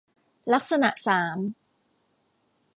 [0.53, 1.37] ลักษณะสาม